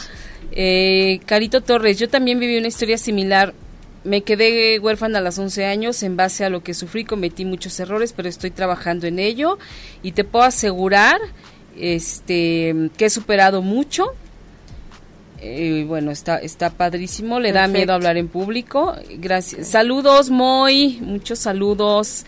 [0.52, 3.54] Eh, Carito Torres, yo también viví una historia similar
[4.04, 7.80] me quedé huérfana a los 11 años en base a lo que sufrí, cometí muchos
[7.80, 9.58] errores, pero estoy trabajando en ello
[10.04, 11.20] y te puedo asegurar
[11.78, 14.14] este que he superado mucho.
[15.42, 18.96] Eh, bueno, está está padrísimo, le da miedo hablar en público.
[19.18, 19.68] Gracias.
[19.68, 22.26] Saludos, Moy, muchos saludos.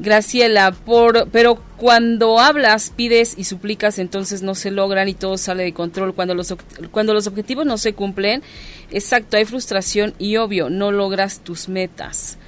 [0.00, 5.62] Graciela, por, pero cuando hablas, pides y suplicas, entonces no se logran y todo sale
[5.62, 6.14] de control.
[6.14, 6.54] Cuando los,
[6.90, 8.42] cuando los objetivos no se cumplen,
[8.90, 12.38] exacto, hay frustración y obvio, no logras tus metas.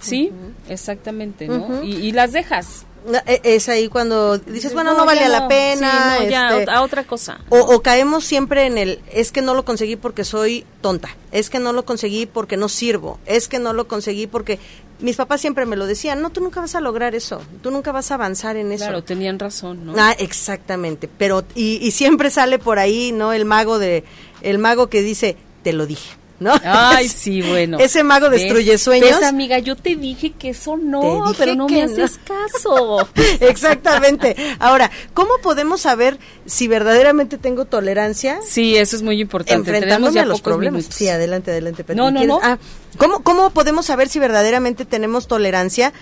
[0.00, 0.32] ¿Sí?
[0.68, 1.82] Exactamente, ¿no?
[1.82, 2.86] y, las dejas.
[3.26, 6.24] E, es ahí cuando dices, bueno, no, vale la pena.
[6.28, 7.40] ya, este, a otra cosa.
[7.48, 11.50] O, o, caemos siempre en el, es que no lo conseguí porque soy tonta, es
[11.50, 14.58] que no lo conseguí porque no sirvo, es que no lo conseguí porque
[15.00, 17.92] mis papás siempre me lo decían, no, tú nunca vas a lograr eso, tú nunca
[17.92, 18.84] vas a avanzar en eso.
[18.84, 19.94] Claro, tenían razón, ¿no?
[19.96, 23.32] Ah, exactamente, pero, y, y siempre sale por ahí, ¿no?
[23.32, 24.04] El mago de,
[24.42, 26.19] el mago que dice, te lo dije.
[26.40, 26.52] ¿No?
[26.64, 27.78] Ay, sí, bueno.
[27.78, 29.20] Ese mago destruye sueños.
[29.20, 33.08] ¿Ves, amiga, yo te dije que eso no, pero no me haces caso.
[33.40, 34.34] Exactamente.
[34.58, 38.40] Ahora, ¿cómo podemos saber si verdaderamente tengo tolerancia?
[38.42, 39.70] Sí, eso es muy importante.
[39.70, 40.86] Enfrentándome a los problemas.
[40.86, 41.84] Sí, adelante, adelante.
[41.94, 42.40] No, no, no.
[42.42, 42.58] Ah,
[42.96, 45.92] ¿cómo, ¿Cómo podemos saber si verdaderamente tenemos tolerancia?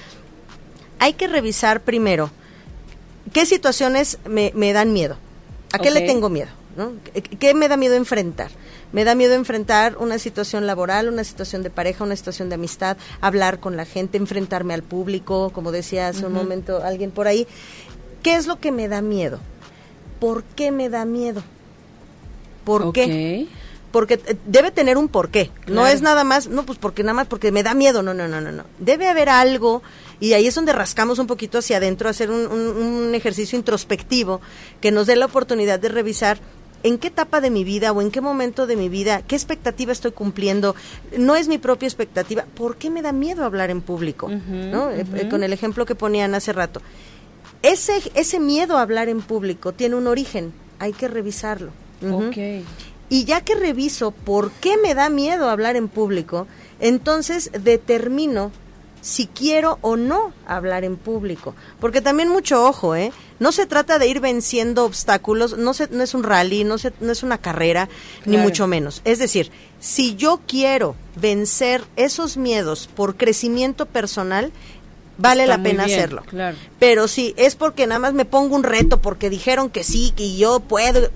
[1.00, 2.30] Hay que revisar primero
[3.32, 5.18] qué situaciones me, me dan miedo.
[5.72, 6.48] ¿A qué le tengo miedo?
[6.76, 6.92] ¿no?
[7.38, 8.50] ¿Qué me da miedo enfrentar?
[8.92, 12.96] Me da miedo enfrentar una situación laboral, una situación de pareja, una situación de amistad,
[13.20, 17.46] hablar con la gente, enfrentarme al público, como decía hace un momento alguien por ahí.
[18.22, 19.40] ¿Qué es lo que me da miedo?
[20.20, 21.42] ¿Por qué me da miedo?
[22.64, 23.46] ¿Por qué?
[23.92, 25.50] Porque eh, debe tener un porqué.
[25.66, 28.02] No es nada más, no, pues porque nada más porque me da miedo.
[28.02, 28.64] No, no, no, no, no.
[28.78, 29.82] Debe haber algo
[30.20, 34.40] y ahí es donde rascamos un poquito hacia adentro, hacer un, un ejercicio introspectivo
[34.80, 36.38] que nos dé la oportunidad de revisar
[36.82, 39.92] en qué etapa de mi vida o en qué momento de mi vida, qué expectativa
[39.92, 40.74] estoy cumpliendo,
[41.16, 44.28] no es mi propia expectativa, ¿por qué me da miedo hablar en público?
[44.28, 44.90] ¿no?
[44.90, 46.80] Eh, eh, con el ejemplo que ponían hace rato.
[47.62, 51.72] Ese, ese miedo a hablar en público tiene un origen, hay que revisarlo.
[53.10, 56.46] Y ya que reviso por qué me da miedo hablar en público,
[56.78, 58.52] entonces determino
[59.00, 61.54] si quiero o no hablar en público.
[61.80, 63.12] Porque también mucho ojo, ¿eh?
[63.38, 66.92] No se trata de ir venciendo obstáculos, no, se, no es un rally, no, se,
[67.00, 67.88] no es una carrera,
[68.26, 69.00] ni mucho menos.
[69.04, 74.52] Es decir, si yo quiero vencer esos miedos por crecimiento personal,
[75.18, 76.24] vale la pena hacerlo.
[76.78, 80.36] Pero si es porque nada más me pongo un reto, porque dijeron que sí, que
[80.36, 81.10] yo puedo,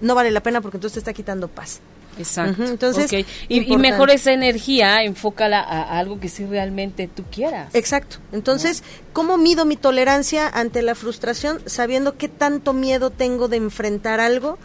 [0.00, 1.80] no vale la pena porque entonces te está quitando paz.
[2.18, 2.64] Exacto.
[2.64, 3.10] Entonces,
[3.48, 7.74] y, mejor esa energía, enfócala a, algo que sí realmente tú quieras.
[7.74, 8.18] Exacto.
[8.32, 14.20] Entonces, ¿cómo mido mi tolerancia ante la frustración sabiendo qué tanto miedo tengo de enfrentar
[14.20, 14.58] algo?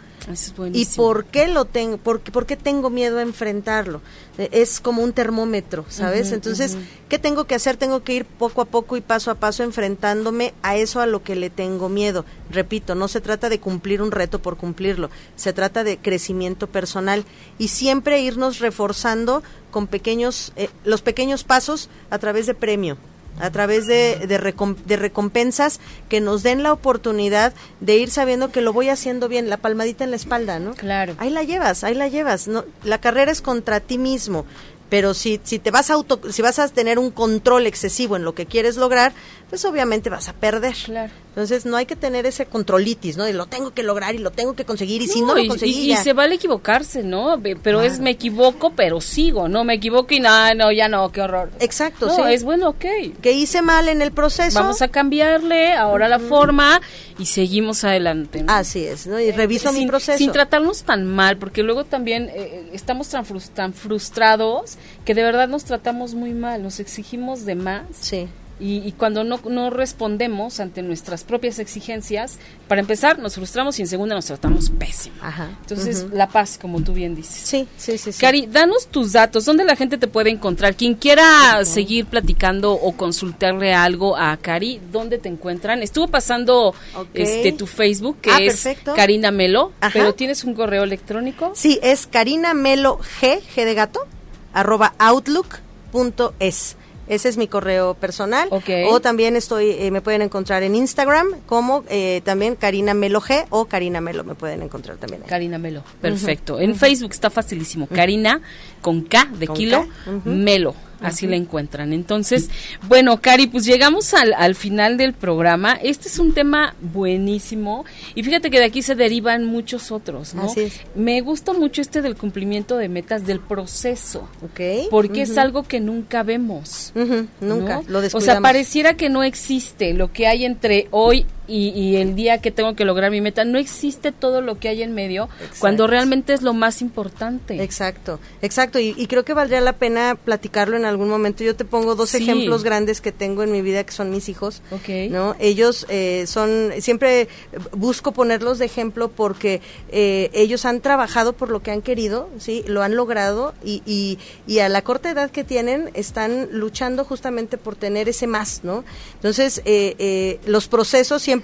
[0.72, 4.00] Y por qué lo tengo, por, por, qué tengo miedo a enfrentarlo.
[4.38, 6.32] E, es como un termómetro, ¿sabes?
[6.32, 6.76] Entonces,
[7.08, 7.76] ¿qué tengo que hacer?
[7.76, 11.22] Tengo que ir poco a poco y paso a paso enfrentándome a eso a lo
[11.22, 12.24] que le tengo miedo.
[12.50, 17.24] Repito, no se trata de cumplir un reto por cumplirlo, se trata de crecimiento personal
[17.58, 22.96] y siempre irnos reforzando con pequeños, eh, los pequeños pasos a través de premio
[23.38, 28.72] a través de, de, recompensas que nos den la oportunidad de ir sabiendo que lo
[28.72, 30.74] voy haciendo bien, la palmadita en la espalda, ¿no?
[30.74, 31.14] Claro.
[31.18, 32.48] Ahí la llevas, ahí la llevas.
[32.48, 34.44] No, la carrera es contra ti mismo,
[34.90, 38.24] pero si, si te vas a auto, si vas a tener un control excesivo en
[38.24, 39.12] lo que quieres lograr,
[39.50, 40.74] pues obviamente vas a perder.
[40.84, 41.12] Claro.
[41.30, 43.24] Entonces no hay que tener ese controlitis, ¿no?
[43.24, 45.92] De lo tengo que lograr y lo tengo que conseguir y si no lo conseguí
[45.92, 47.40] y, se vale equivocarse, ¿no?
[47.62, 49.64] Pero es me equivoco, pero sigo, ¿no?
[49.64, 51.50] Me equivoco y nada, no, ya no, qué horror.
[51.60, 52.84] Exacto, no, es bueno, ok.
[53.20, 54.58] Que hice mal en el proceso.
[54.58, 56.80] Vamos a cambiarle ahora la forma
[57.18, 58.42] y seguimos adelante.
[58.42, 58.52] ¿no?
[58.52, 59.18] Así es, ¿no?
[59.20, 60.18] Y reviso mi proceso.
[60.18, 63.24] Sin tratarnos tan mal, porque luego también eh, eh, estamos tan,
[63.54, 67.82] tan frustrados que de verdad nos tratamos muy mal, nos exigimos de más.
[67.92, 68.28] Sí
[68.60, 72.38] y, cuando no, no, respondemos ante nuestras propias exigencias,
[72.68, 75.16] para empezar nos frustramos y en segunda nos tratamos pésimo.
[75.62, 77.40] Entonces, la paz, como tú bien dices.
[77.42, 80.76] Sí, sí, sí, Cari, danos tus datos, ¿dónde la gente te puede encontrar?
[80.76, 85.82] Quien quiera seguir platicando o consultarle algo a Cari, ¿dónde te encuentran?
[85.82, 86.74] Estuvo pasando
[87.14, 91.52] este tu Facebook, que ah, es Karina Melo, pero ¿tienes un correo electrónico?
[91.54, 94.06] Sí, es Karina Melo G, G de gato,
[94.52, 96.76] arroba outlook.es.
[97.10, 98.48] Ese es mi correo personal.
[98.88, 103.46] O también estoy, eh, me pueden encontrar en Instagram como eh, también Karina Melo G
[103.50, 105.22] o Karina Melo me pueden encontrar también.
[105.22, 106.60] Karina Melo, perfecto.
[106.60, 107.88] En Facebook está facilísimo.
[107.88, 108.40] Karina
[108.80, 109.86] con K de kilo,
[110.24, 111.92] Melo así la encuentran.
[111.92, 112.50] Entonces,
[112.88, 115.74] bueno, Cari, pues llegamos al, al, final del programa.
[115.82, 117.84] Este es un tema buenísimo
[118.14, 120.44] y fíjate que de aquí se derivan muchos otros, ¿no?
[120.44, 120.80] Así es.
[120.94, 124.28] Me gusta mucho este del cumplimiento de metas del proceso.
[124.42, 124.90] Ok.
[124.90, 126.92] Porque es algo que nunca vemos.
[127.40, 132.14] Nunca, lo O sea, pareciera que no existe lo que hay entre hoy y, el
[132.14, 133.44] día que tengo que lograr mi meta.
[133.44, 135.28] No existe todo lo que hay en medio
[135.58, 137.62] cuando realmente es lo más importante.
[137.62, 138.78] Exacto, exacto.
[138.78, 141.42] Y, creo que valdría la pena platicarlo en algún momento.
[141.42, 144.62] Yo te pongo dos ejemplos grandes que tengo en mi vida que son mis hijos.
[145.10, 145.34] ¿no?
[145.38, 147.28] Ellos eh, son, siempre
[147.72, 152.64] busco ponerlos de ejemplo porque eh, ellos han trabajado por lo que han querido, ¿sí?
[152.66, 157.58] Lo han logrado y, y, y a la corta edad que tienen están luchando justamente
[157.58, 158.84] por tener ese más, ¿no?
[159.14, 161.39] Entonces, eh, los procesos siempre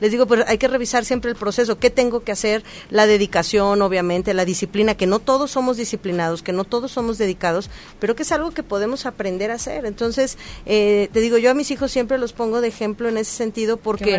[0.00, 3.82] les digo, pues hay que revisar siempre el proceso, qué tengo que hacer, la dedicación,
[3.82, 8.22] obviamente, la disciplina, que no todos somos disciplinados, que no todos somos dedicados, pero que
[8.22, 9.86] es algo que podemos aprender a hacer.
[9.86, 13.32] Entonces, eh, te digo, yo a mis hijos siempre los pongo de ejemplo en ese
[13.32, 14.14] sentido porque...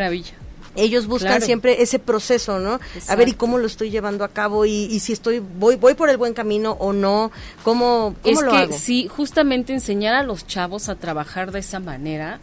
[0.76, 2.80] ellos buscan siempre ese proceso, ¿no?
[3.08, 6.10] A ver y cómo lo estoy llevando a cabo y, si estoy voy voy por
[6.10, 7.32] el buen camino o no,
[7.64, 11.80] cómo, cómo es lo que, Sí, justamente enseñar a los chavos a trabajar de esa
[11.80, 12.40] manera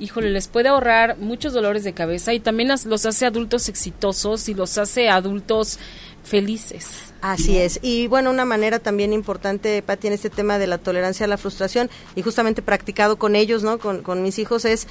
[0.00, 4.54] híjole, les puede ahorrar muchos dolores de cabeza y también los hace adultos exitosos y
[4.54, 5.78] los hace adultos
[6.24, 7.12] felices.
[7.20, 7.78] Así es.
[7.82, 11.36] Y bueno, una manera también importante, Pati, en este tema de la tolerancia a la
[11.36, 13.78] frustración, y justamente practicado con ellos, ¿no?
[13.78, 14.86] Con, con mis hijos, es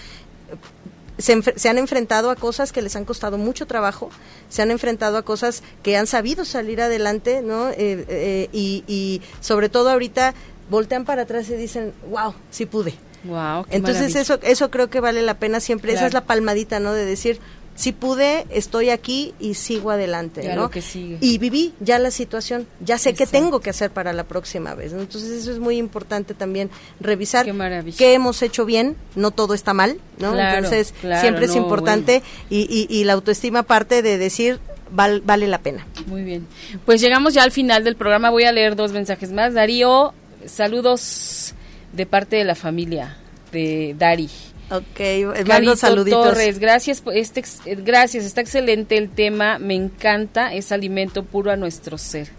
[1.18, 4.10] se, se, han enfrentado a cosas que les han costado mucho trabajo,
[4.48, 7.70] se han enfrentado a cosas que han sabido salir adelante, ¿no?
[7.70, 10.34] Eh, eh, y, y, sobre todo ahorita
[10.70, 12.94] voltean para atrás y dicen, wow, sí pude,
[13.24, 15.94] Wow, Entonces eso eso creo que vale la pena siempre.
[15.94, 16.94] Esa es la palmadita, ¿no?
[16.94, 17.40] De decir,
[17.80, 20.70] si pude, estoy aquí y sigo adelante, ¿no?
[20.70, 21.18] que sigue.
[21.22, 24.92] Y viví ya la situación, ya sé qué tengo que hacer para la próxima vez.
[24.92, 27.46] Entonces eso es muy importante también revisar
[27.98, 30.38] qué, hemos hecho bien, no todo está mal, ¿no?
[30.38, 34.60] Entonces siempre es importante y, y, la autoestima parte de decir
[34.92, 35.88] vale la pena.
[36.08, 36.48] Muy bien.
[36.86, 38.30] Pues llegamos ya al final del programa.
[38.30, 39.54] Voy a leer dos mensajes más.
[39.54, 40.14] Darío,
[40.46, 41.56] saludos
[41.94, 43.18] de parte de la familia
[43.52, 44.30] de Dari.
[44.72, 46.28] Ok, mando saluditos.
[46.28, 47.44] Torres, gracias, este,
[47.78, 52.30] gracias, está excelente el tema, me encanta, es alimento puro a nuestro ser.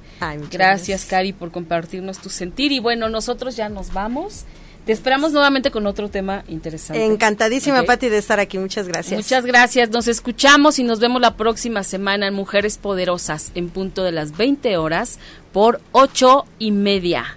[0.51, 4.44] gracias, Cari, por compartirnos tu sentir y bueno, nosotros ya nos vamos.
[4.86, 7.05] Te esperamos nuevamente con otro tema interesante.
[7.05, 8.59] Encantadísima, Pati, de estar aquí.
[8.59, 9.18] Muchas gracias.
[9.18, 9.90] Muchas gracias.
[9.90, 14.36] Nos escuchamos y nos vemos la próxima semana en Mujeres Poderosas en punto de las
[14.36, 15.18] 20 horas
[15.53, 17.36] por ocho y media.